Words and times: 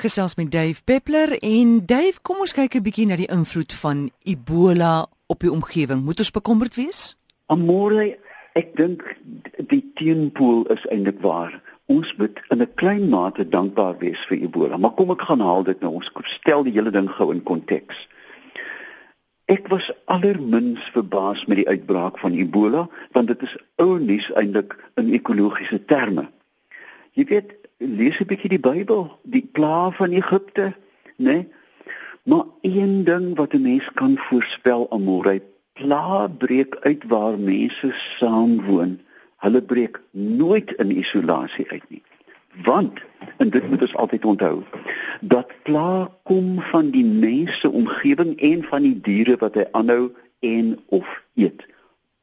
Ek 0.00 0.06
gesels 0.08 0.32
met 0.38 0.48
Dave 0.48 0.80
Peppler 0.88 1.34
en 1.44 1.72
Dave, 1.84 2.22
kom 2.24 2.38
ons 2.40 2.54
kyk 2.56 2.72
'n 2.74 2.82
bietjie 2.82 3.04
na 3.06 3.16
die 3.20 3.28
invloed 3.28 3.72
van 3.82 4.08
Ebola 4.24 5.06
op 5.28 5.40
die 5.44 5.52
omgewing. 5.52 6.00
Moet 6.04 6.24
ons 6.24 6.30
bekommerd 6.30 6.74
wees? 6.74 7.16
Amore, 7.52 8.16
ek 8.54 8.76
dink 8.76 9.04
die 9.68 9.92
teenpool 9.94 10.64
is 10.72 10.86
eintlik 10.88 11.20
waar. 11.20 11.60
Ons 11.86 12.16
moet 12.16 12.40
in 12.48 12.62
'n 12.62 12.74
klein 12.74 13.08
mate 13.10 13.44
dankbaar 13.48 13.98
wees 13.98 14.24
vir 14.24 14.38
Ebola, 14.38 14.78
maar 14.78 14.96
kom 14.96 15.10
ek 15.10 15.20
gaan 15.20 15.40
haal 15.40 15.64
dit 15.64 15.80
nou. 15.80 15.92
Ons 15.92 16.10
stel 16.22 16.64
die 16.64 16.72
hele 16.72 16.90
ding 16.90 17.10
gou 17.10 17.30
in 17.30 17.42
konteks. 17.42 18.08
Ek 19.44 19.68
was 19.68 19.92
allermins 20.06 20.80
verbaas 20.96 21.44
met 21.44 21.56
die 21.56 21.68
uitbraak 21.68 22.18
van 22.18 22.32
Ebola, 22.32 22.88
want 23.12 23.26
dit 23.26 23.42
is 23.42 23.56
ou 23.76 23.98
nuus 23.98 24.32
eintlik 24.32 24.78
in 24.96 25.12
ekologiese 25.12 25.84
terme. 25.84 26.30
Jy 27.12 27.24
weet, 27.24 27.59
lees 27.80 28.20
'n 28.20 28.26
bietjie 28.26 28.48
die 28.48 28.60
Bybel, 28.60 29.18
die 29.22 29.48
plaag 29.52 29.96
van 29.96 30.10
Egipte, 30.12 30.72
né? 31.16 31.24
Nee? 31.32 31.48
Maar 32.22 32.44
een 32.60 33.04
ding 33.04 33.36
wat 33.36 33.52
'n 33.52 33.62
mens 33.62 33.92
kan 33.94 34.18
voorspel, 34.18 34.90
amore, 34.90 35.42
plaag 35.72 36.36
breek 36.36 36.76
uit 36.80 37.04
waar 37.08 37.38
mense 37.38 37.90
saamwoon. 37.92 39.00
Hulle 39.36 39.62
breek 39.62 40.02
nooit 40.10 40.72
in 40.72 40.96
isolasie 40.96 41.70
uit 41.70 41.82
nie. 41.88 42.02
Want 42.62 43.00
en 43.36 43.50
dit 43.50 43.68
moet 43.68 43.80
ons 43.80 43.96
altyd 43.96 44.24
onthou, 44.24 44.62
dat 45.20 45.52
plaag 45.62 46.08
kom 46.22 46.60
van 46.60 46.90
die 46.90 47.04
mense 47.04 47.70
omgewing 47.70 48.40
en 48.40 48.64
van 48.64 48.82
die 48.82 49.00
diere 49.00 49.36
wat 49.36 49.54
hy 49.54 49.64
aanhou 49.70 50.12
en 50.38 50.78
of 50.86 51.24
eet. 51.34 51.66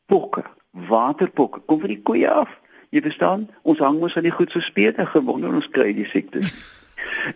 Pokke, 0.05 0.43
waterpokke 0.71 1.59
kom 1.59 1.79
van 1.79 1.89
die 1.89 2.01
koeie 2.01 2.29
af. 2.29 2.59
Jy 2.89 3.01
verstaan? 3.01 3.47
Ons 3.61 3.79
hang 3.83 3.99
mos 3.99 4.15
aan 4.15 4.27
die 4.27 4.35
goed 4.35 4.51
so 4.51 4.63
speete 4.63 5.05
gewonder 5.05 5.53
ons 5.53 5.69
kry 5.69 5.93
die 5.93 6.07
siektes. 6.07 6.51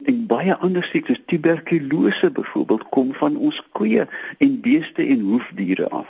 En 0.08 0.26
baie 0.28 0.56
ander 0.56 0.84
siektes, 0.84 1.20
tuberkulose 1.26 2.32
byvoorbeeld, 2.32 2.84
kom 2.90 3.12
van 3.14 3.36
ons 3.38 3.60
koeie 3.78 4.08
en 4.38 4.56
beeste 4.64 5.04
en 5.04 5.20
hoefdiere 5.20 5.90
af. 5.90 6.08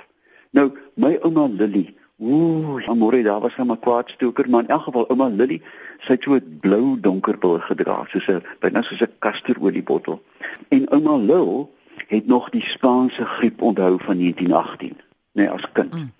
Nou, 0.55 0.69
my 0.93 1.15
ouma 1.25 1.47
Lily, 1.49 1.93
ooh, 2.21 2.79
amore, 2.89 3.23
daar 3.23 3.41
was 3.41 3.57
'n 3.57 3.79
kwaadstoker, 3.79 4.49
maar 4.49 4.63
in 4.63 4.67
elk 4.67 4.83
geval 4.83 5.09
ouma 5.09 5.27
Lily, 5.27 5.61
sy 5.99 6.13
het 6.13 6.23
so 6.23 6.35
'n 6.35 6.57
blou 6.61 6.99
donker 6.99 7.37
bil 7.37 7.59
gedra, 7.59 8.05
soos 8.07 8.27
'n 8.27 8.43
byna 8.59 8.81
soos 8.81 9.01
'n 9.01 9.13
kasterolie-bottel. 9.19 10.21
En 10.69 10.89
ouma 10.91 11.17
Lil 11.17 11.73
het 12.07 12.27
nog 12.27 12.49
die 12.49 12.65
Spaanse 12.65 13.25
griep 13.25 13.61
onthou 13.61 13.97
van 13.99 14.17
1918, 14.17 14.97
nee, 15.31 15.49
as 15.49 15.71
kind. 15.71 15.93
Mm. 15.93 16.11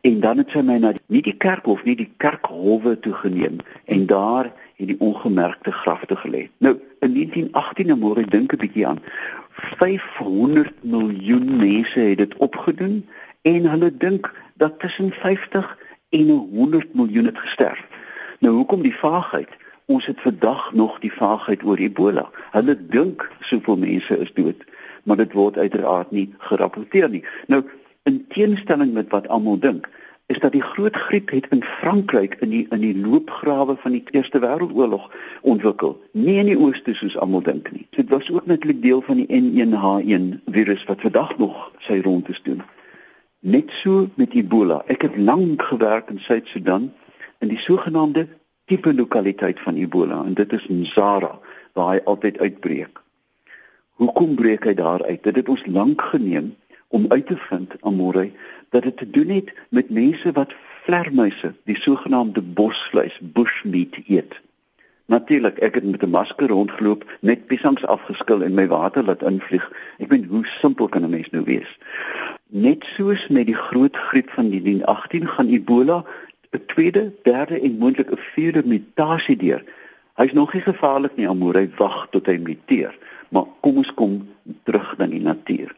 En 0.00 0.20
dan 0.20 0.38
het 0.38 0.50
sy 0.50 0.62
my 0.62 0.78
na 0.78 0.92
die, 0.92 1.02
nie 1.06 1.22
die 1.22 1.36
kerkhof 1.36 1.84
nie, 1.84 1.96
die 1.96 2.12
kerkhowe 2.22 2.98
toe 3.02 3.12
geneem 3.12 3.58
en 3.84 4.06
daar 4.06 4.52
het 4.78 4.86
die 4.86 5.00
ongemerkte 5.02 5.72
grafte 5.72 6.16
gelê. 6.16 6.48
Nou, 6.58 6.76
in 7.00 7.14
1918 7.14 7.90
en 7.90 7.98
môre 7.98 8.24
dink 8.26 8.52
'n 8.52 8.62
bietjie 8.62 8.86
aan 8.86 9.02
500 9.50 10.72
miljoen 10.82 11.56
mense 11.56 12.00
het 12.00 12.18
dit 12.18 12.36
opgedoen 12.36 13.06
en 13.42 13.70
hulle 13.70 13.96
dink 13.96 14.34
dat 14.54 14.78
tussen 14.78 15.12
50 15.12 15.78
en 16.08 16.28
100 16.28 16.94
miljoen 16.94 17.24
het 17.24 17.38
gesterf. 17.38 17.86
Nou 18.38 18.54
hoekom 18.54 18.82
die 18.82 18.94
vaagheid? 18.94 19.48
Ons 19.84 20.06
het 20.06 20.20
vandag 20.20 20.72
nog 20.72 20.98
die 20.98 21.12
vaagheid 21.12 21.64
oor 21.64 21.78
Ebola. 21.78 22.30
Hulle 22.50 22.76
dink 22.88 23.30
soveel 23.40 23.76
mense 23.76 24.18
is 24.18 24.32
dood, 24.32 24.64
maar 25.02 25.16
dit 25.16 25.32
word 25.32 25.58
uiteraard 25.58 26.10
nie 26.10 26.34
gerapporteer 26.38 27.08
nie. 27.08 27.24
Nou 27.46 27.64
in 28.02 28.26
teenstelling 28.28 28.92
met 28.92 29.10
wat 29.10 29.28
almal 29.28 29.58
dink, 29.58 29.88
is 30.28 30.38
dat 30.38 30.52
die 30.52 30.62
groot 30.62 30.96
griep 30.96 31.30
het 31.30 31.46
in 31.50 31.62
Frankryk 31.64 32.34
in 32.44 32.50
die 32.52 32.66
in 32.70 32.80
die 32.84 32.96
loopgrawe 32.96 33.76
van 33.80 33.94
die 33.96 34.02
Eerste 34.10 34.40
Wêreldoorlog 34.44 35.06
ontwikkel, 35.40 35.94
nie 36.12 36.36
in 36.36 36.50
die 36.50 36.58
ooste 36.58 36.94
soos 36.94 37.16
almal 37.16 37.42
dink 37.46 37.70
nie. 37.72 37.86
Dit 37.96 38.12
was 38.12 38.28
ook 38.30 38.46
natuurlik 38.46 38.82
deel 38.82 39.00
van 39.06 39.22
die 39.22 39.28
N1H1 39.40 40.26
virus 40.52 40.84
wat 40.84 41.00
vandag 41.00 41.38
nog 41.38 41.70
sy 41.86 42.00
rondes 42.04 42.42
doen. 42.44 42.60
Net 43.40 43.72
so 43.72 44.08
met 44.14 44.36
Ebola. 44.36 44.82
Ek 44.86 45.06
het 45.06 45.16
lank 45.16 45.62
gewerk 45.62 46.10
in 46.12 46.20
Suid-Sudan 46.20 46.90
in 47.38 47.48
die 47.48 47.60
sogenaamde 47.62 48.26
tipe 48.68 48.94
lokaliteit 48.94 49.60
van 49.60 49.80
Ebola 49.80 50.24
en 50.26 50.34
dit 50.34 50.52
is 50.52 50.66
Mzara 50.66 51.38
waar 51.72 51.94
hy 51.94 52.00
altyd 52.04 52.38
uitbreek. 52.38 53.00
Hoekom 53.98 54.34
breek 54.34 54.68
hy 54.68 54.74
daar 54.74 55.02
uit? 55.06 55.22
Dit 55.22 55.36
het 55.40 55.48
ons 55.48 55.64
lank 55.66 56.02
geneem 56.12 56.52
om 56.88 57.04
uit 57.08 57.26
te 57.26 57.36
vind 57.36 57.74
amore 57.80 58.30
dat 58.70 58.82
dit 58.82 58.96
te 58.96 59.10
doen 59.10 59.28
het 59.28 59.54
met 59.68 59.90
mense 59.90 60.32
wat 60.32 60.54
vlermuise, 60.84 61.54
die 61.64 61.76
sogenaamde 61.76 62.42
bosvleis, 62.42 63.18
bushmeat 63.22 63.98
eet. 64.06 64.40
Natuurlik, 65.08 65.58
ek 65.64 65.74
het 65.74 65.84
met 65.84 66.02
'n 66.02 66.10
masker 66.10 66.48
rondgeloop, 66.48 67.04
net 67.20 67.46
piesangs 67.46 67.84
afgeskil 67.84 68.42
en 68.42 68.54
my 68.54 68.66
water 68.66 69.04
laat 69.04 69.22
invlieg. 69.22 69.72
Ek 69.98 70.10
weet 70.10 70.24
hoe 70.24 70.46
simpel 70.46 70.88
kan 70.88 71.04
'n 71.04 71.10
mens 71.10 71.30
nou 71.30 71.44
wees. 71.44 71.78
Net 72.46 72.84
soos 72.84 73.28
met 73.28 73.46
die 73.46 73.54
groot 73.54 73.96
griep 73.96 74.30
van 74.30 74.48
1918 74.48 75.28
gaan 75.28 75.48
Ebola 75.48 76.04
'n 76.50 76.64
tweede, 76.66 77.12
derde 77.22 77.60
en 77.60 77.78
moontlik 77.78 78.10
'n 78.10 78.16
vierde 78.16 78.62
mutasie 78.64 79.36
deur. 79.36 79.64
Hy's 80.14 80.32
nog 80.32 80.52
nie 80.52 80.62
gevaarlik 80.62 81.16
nie, 81.16 81.28
amore, 81.28 81.58
hy 81.58 81.70
wag 81.76 82.08
tot 82.10 82.26
hy 82.26 82.36
muteer. 82.36 82.98
Maar 83.28 83.44
kom 83.60 83.76
ons 83.76 83.94
kom 83.94 84.28
terug 84.62 84.96
na 84.98 85.06
die 85.06 85.20
natuur. 85.20 85.74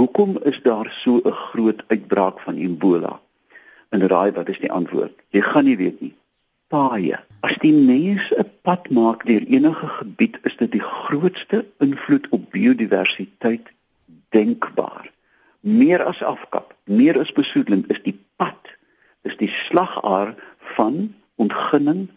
Hoekom 0.00 0.38
is 0.48 0.62
daar 0.62 0.88
so 1.02 1.20
'n 1.24 1.32
groot 1.32 1.84
uitbraak 1.86 2.40
van 2.40 2.56
Ebola? 2.56 3.20
En 3.88 4.08
raai 4.08 4.32
wat 4.32 4.48
is 4.48 4.58
die 4.58 4.72
antwoord? 4.72 5.12
Jy 5.28 5.40
gaan 5.40 5.64
nie 5.64 5.76
weet 5.76 6.00
nie. 6.00 6.14
Paaie. 6.68 7.18
As 7.40 7.56
die 7.58 7.72
mens 7.72 8.32
'n 8.32 8.50
pad 8.62 8.90
maak 8.90 9.26
deur 9.26 9.44
enige 9.46 9.86
gebied, 9.86 10.38
is 10.42 10.56
dit 10.56 10.72
die 10.72 10.80
grootste 10.80 11.66
invloed 11.78 12.28
op 12.28 12.50
biodiversiteit 12.50 13.66
denkbaar. 14.28 15.12
Meer 15.60 16.04
as 16.04 16.22
afkap, 16.22 16.74
meer 16.84 17.18
as 17.20 17.32
besoedeling 17.32 17.84
is 17.86 18.02
die 18.02 18.18
pad, 18.36 18.62
is 19.22 19.36
die 19.36 19.48
slagaar 19.48 20.34
van 20.58 21.14
ontginning, 21.34 22.08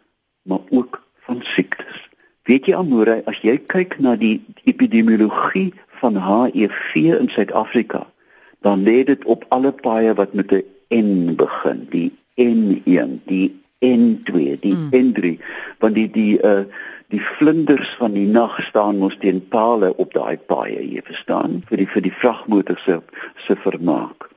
maar 0.41 0.63
ook 0.69 1.03
van 1.15 1.41
siektes. 1.41 2.09
Weet 2.43 2.65
jy 2.65 2.75
Amore, 2.75 3.21
as 3.25 3.37
jy 3.41 3.57
kyk 3.57 3.99
na 3.99 4.15
die 4.15 4.45
epidemiologie 4.63 5.73
van 6.03 6.19
HIV 6.19 6.95
in 7.15 7.29
Suid-Afrika, 7.31 8.03
dan 8.61 8.83
lê 8.83 9.03
dit 9.07 9.23
op 9.25 9.45
alle 9.55 9.71
paaie 9.71 10.13
wat 10.19 10.33
met 10.33 10.51
'n 10.51 10.63
N 10.93 11.35
begin, 11.35 11.87
die 11.89 12.11
N1, 12.35 13.21
die 13.25 13.49
N2, 13.79 14.59
die 14.59 14.75
mm. 14.75 14.89
N3, 14.91 15.39
want 15.79 15.95
die 15.95 16.09
die 16.11 16.35
uh 16.41 16.65
die 17.13 17.21
vlinders 17.21 17.89
van 17.99 18.15
die 18.17 18.25
nag 18.25 18.55
staan 18.65 18.97
mos 18.97 19.17
teen 19.21 19.43
pale 19.47 19.91
op 20.01 20.13
daai 20.13 20.37
paaie, 20.37 20.81
jy 20.81 21.01
verstaan, 21.05 21.59
vir 21.69 21.77
die 21.77 21.87
vir 21.87 22.01
die 22.01 22.13
vragmotors 22.21 22.83
se 22.83 23.01
se 23.45 23.55
vermaak. 23.55 24.29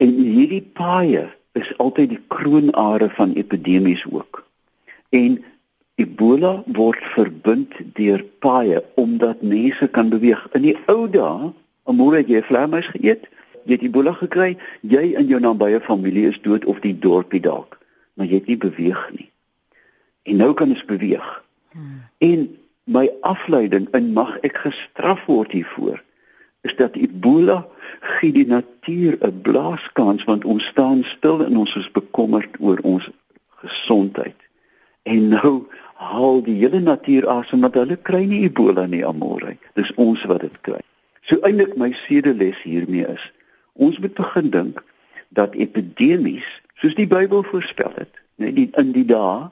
En 0.00 0.14
hierdie 0.16 0.64
paaie 0.72 1.26
is 1.52 1.72
altyd 1.76 2.14
die 2.14 2.22
kroonare 2.32 3.10
van 3.18 3.34
epidemies 3.36 4.06
ook. 4.08 4.40
En 5.12 5.44
Ebola 5.96 6.58
word 6.76 7.00
verbind 7.14 7.72
deur 7.96 8.24
paaie 8.44 8.82
omdat 9.00 9.42
mense 9.42 9.88
kan 9.88 10.10
beweeg. 10.12 10.42
In 10.52 10.66
die 10.66 10.76
ou 10.92 11.06
dae, 11.08 11.52
môre 11.88 12.20
jy 12.28 12.42
vleermuis 12.44 12.90
geëet, 12.92 13.24
jy 13.64 13.78
het 13.78 13.86
Ebola 13.86 14.12
gekry, 14.18 14.50
jy 14.84 15.14
en 15.16 15.30
jou 15.30 15.40
nabye 15.40 15.80
familie 15.80 16.28
is 16.28 16.40
dood 16.44 16.68
of 16.68 16.82
die 16.84 16.92
dorpie 16.92 17.40
dalk, 17.40 17.78
maar 18.14 18.28
jy 18.28 18.42
het 18.42 18.52
nie 18.52 18.60
beweeg 18.60 19.02
nie. 19.16 19.28
En 20.28 20.42
nou 20.42 20.52
kan 20.58 20.74
ons 20.74 20.84
beweeg. 20.84 21.26
Hmm. 21.72 22.02
En 22.20 22.44
my 22.84 23.08
afleiding 23.26 23.88
in 23.96 24.12
mag 24.12 24.36
ek 24.46 24.60
gestraf 24.66 25.24
word 25.30 25.56
hiervoor 25.56 26.02
is 26.66 26.74
dat 26.76 26.96
Ebola 26.98 27.62
gee 28.18 28.34
die 28.34 28.46
natuur 28.46 29.16
'n 29.22 29.40
blaaskans 29.42 30.24
want 30.28 30.44
ons 30.44 30.66
staan 30.66 31.04
stil 31.04 31.44
en 31.44 31.56
ons 31.56 31.76
is 31.76 31.90
bekommerd 31.90 32.60
oor 32.60 32.78
ons 32.82 33.08
gesondheid. 33.62 34.45
En 35.06 35.28
nou 35.32 35.52
haal 36.02 36.42
die 36.44 36.58
hele 36.58 36.80
natuur 36.82 37.28
asem 37.30 37.62
want 37.64 37.78
hulle 37.78 37.96
kry 38.08 38.24
nie 38.26 38.42
Ebola 38.48 38.86
nie 38.90 39.04
amore. 39.06 39.54
Dis 39.78 39.92
ons 40.02 40.24
wat 40.30 40.42
dit 40.44 40.60
kry. 40.66 40.82
So 41.26 41.38
eintlik 41.46 41.74
my 41.78 41.92
sedeles 42.04 42.58
hiermee 42.62 43.06
is, 43.10 43.22
ons 43.74 43.98
moet 44.02 44.14
begin 44.14 44.50
dink 44.54 44.82
dat 45.34 45.56
epidemies, 45.58 46.46
soos 46.78 46.94
die 46.98 47.08
Bybel 47.10 47.42
voorspel 47.46 47.92
het, 47.96 48.22
net 48.38 48.54
die 48.58 48.68
in 48.78 48.92
die 48.94 49.06
dae 49.08 49.48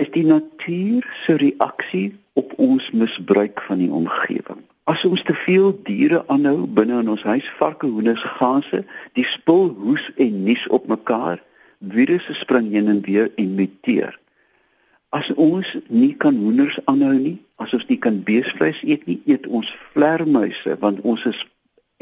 is 0.00 0.08
die 0.14 0.24
natuur 0.26 1.06
se 1.24 1.36
reaksie 1.38 2.12
op 2.38 2.54
ons 2.56 2.90
misbruik 2.96 3.60
van 3.68 3.82
die 3.82 3.90
omgewing. 3.92 4.62
As 4.90 5.04
ons 5.06 5.22
te 5.22 5.34
veel 5.44 5.70
diere 5.86 6.22
aanhou 6.32 6.66
binne 6.66 7.02
in 7.04 7.10
ons 7.12 7.22
huis, 7.28 7.48
varke, 7.58 7.86
hoenders, 7.86 8.24
ganse, 8.38 8.82
die 9.14 9.26
spul 9.28 9.68
hoes 9.78 10.08
en 10.16 10.40
nuus 10.46 10.64
op 10.74 10.88
mekaar, 10.90 11.42
virusse 11.88 12.34
spring 12.34 12.70
heen 12.70 12.88
en 12.88 13.00
weer 13.00 13.30
en 13.36 13.54
muteer. 13.54 14.18
As 15.12 15.28
ons 15.34 15.76
nie 15.88 16.14
kan 16.16 16.36
hoenders 16.36 16.78
aanhou 16.84 17.14
nie, 17.18 17.36
as 17.56 17.72
ons 17.76 17.86
nie 17.88 17.98
kan 17.98 18.22
beesvleis 18.24 18.80
eet 18.82 19.04
nie, 19.06 19.20
eet 19.26 19.46
ons 19.46 19.68
vlermuise 19.92 20.76
want 20.80 21.00
ons 21.00 21.24
is 21.28 21.42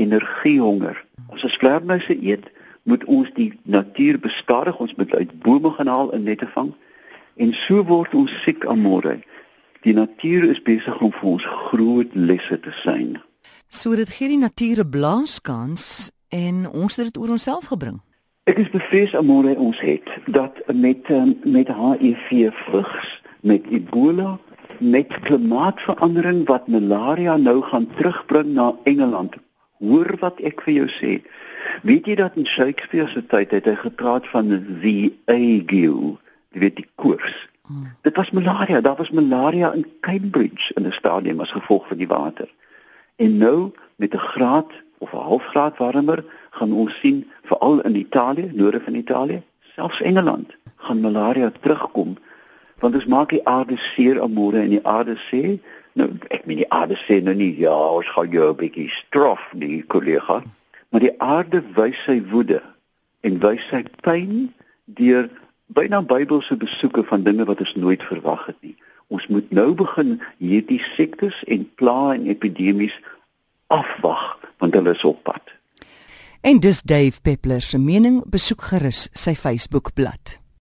energiehonger. 0.01 1.05
As 1.35 1.45
ons 1.45 1.57
vlermuise 1.59 2.15
eet, 2.17 2.47
moet 2.83 3.05
ons 3.05 3.29
die 3.37 3.51
natuur 3.63 4.21
beskadig, 4.23 4.79
ons 4.81 4.95
moet 4.95 5.15
uit 5.15 5.33
bome 5.43 5.73
gaan 5.77 5.91
haal 5.91 6.13
en 6.17 6.23
nette 6.25 6.49
vang. 6.55 6.71
En 7.37 7.53
so 7.55 7.85
word 7.85 8.15
ons 8.15 8.33
siek 8.45 8.67
aan 8.67 8.83
môre. 8.85 9.19
Die 9.85 9.95
natuur 9.97 10.49
is 10.51 10.63
besig 10.63 11.01
om 11.01 11.13
vir 11.13 11.29
ons 11.35 11.47
groot 11.71 12.15
lesse 12.15 12.61
te 12.61 12.73
sien. 12.83 13.17
So 13.69 13.97
dit 13.97 14.11
gee 14.11 14.29
die 14.29 14.39
natuur 14.39 14.85
'n 14.85 14.91
blaaskans 14.91 16.11
en 16.29 16.71
ons 16.71 16.97
het 16.97 17.07
dit 17.07 17.19
oor 17.19 17.31
onsself 17.31 17.67
gebring. 17.67 18.01
Ek 18.51 18.59
is 18.59 18.71
bevrees 18.73 19.13
amore 19.15 19.53
ons 19.63 19.79
het 19.79 20.09
dat 20.27 20.57
met 20.75 21.07
ehm, 21.07 21.37
met 21.47 21.69
HIV 21.71 22.49
vigs, 22.53 23.11
met 23.47 23.69
Ebola, 23.71 24.39
met 24.79 25.13
klimaatsverandering 25.23 26.41
wat 26.49 26.67
malaria 26.67 27.37
nou 27.37 27.61
gaan 27.63 27.87
terugbring 27.95 28.51
na 28.57 28.73
Engeland. 28.91 29.37
Hoor 29.79 30.17
wat 30.19 30.43
ek 30.43 30.65
vir 30.67 30.75
jou 30.81 30.89
sê. 30.97 31.13
Weet 31.87 32.11
jy 32.11 32.19
dat 32.19 32.35
in 32.43 32.49
Shakespeare 32.49 33.07
se 33.13 33.23
tyd 33.23 33.55
het 33.55 33.71
hy 33.71 33.77
gepraat 33.85 34.27
van 34.33 34.51
the 34.83 35.13
ague, 35.31 36.19
jy 36.51 36.65
weet 36.67 36.83
die 36.83 36.89
koors. 36.99 37.39
Hmm. 37.71 37.93
Dit 38.03 38.19
was 38.19 38.35
malaria, 38.35 38.83
daar 38.83 38.99
was 38.99 39.15
malaria 39.15 39.71
in 39.79 39.87
Cambridge 40.01 40.75
in 40.75 40.91
'n 40.91 40.99
stadium 40.99 41.41
as 41.41 41.55
gevolg 41.55 41.87
van 41.87 42.03
die 42.03 42.11
water. 42.11 42.51
En 43.17 43.39
nou 43.39 43.71
met 43.97 44.15
'n 44.15 44.27
graad 44.35 44.75
of 45.01 45.13
'n 45.13 45.27
half 45.31 45.45
graad 45.53 45.77
warmer 45.77 46.25
gaan 46.51 46.73
ons 46.73 46.99
sien 47.01 47.25
veral 47.43 47.81
in 47.81 47.97
Italië, 47.97 48.51
noorde 48.53 48.81
van 48.81 48.95
Italië, 48.95 49.43
selfs 49.75 50.01
Engeland, 50.01 50.57
gaan 50.77 51.01
malaria 51.01 51.53
terugkom 51.61 52.17
want 52.81 52.95
ons 52.95 53.07
maak 53.07 53.29
die 53.29 53.45
aarde 53.45 53.77
seer 53.77 54.21
amore 54.21 54.61
en 54.61 54.73
die 54.73 54.87
aarde 54.87 55.17
sê 55.29 55.59
nou 55.93 56.09
ek 56.33 56.47
meen 56.49 56.63
die 56.63 56.73
aarde 56.73 56.97
sê 56.97 57.21
nou 57.23 57.35
nie 57.37 57.53
ja, 57.59 57.77
ons 57.77 58.09
gaan 58.09 58.31
jou 58.31 58.49
'n 58.51 58.57
bietjie 58.57 58.89
straf 58.89 59.53
nie, 59.53 59.83
kollega 59.83 60.43
maar 60.91 61.01
die 61.01 61.15
aarde 61.21 61.63
wys 61.77 61.99
sy 62.05 62.19
woede 62.33 62.63
en 63.21 63.39
wys 63.45 63.63
sy 63.71 63.85
pyn 64.03 64.51
deur 64.85 65.29
byna 65.67 66.03
Bybelse 66.03 66.57
besoeke 66.57 67.05
van 67.07 67.23
dinge 67.23 67.45
wat 67.47 67.61
ons 67.63 67.75
nooit 67.75 68.03
verwag 68.03 68.47
het 68.47 68.57
nie. 68.61 68.75
Ons 69.07 69.27
moet 69.31 69.51
nou 69.55 69.71
begin 69.75 70.19
hierdie 70.39 70.83
siektes 70.83 71.45
en 71.47 71.69
plaae 71.79 72.17
en 72.17 72.27
epidemies 72.27 72.97
afwag 73.71 74.40
want 74.61 74.77
hulle 74.77 74.95
is 74.97 75.05
op 75.05 75.23
pad. 75.27 75.57
En 76.41 76.61
dis 76.61 76.83
Dave 76.83 77.21
Peppler 77.21 77.61
se 77.61 77.79
mening, 77.79 78.23
besoek 78.33 78.63
gerus 78.73 79.09
sy 79.13 79.35
Facebook 79.37 79.93
bladsy. 79.93 80.40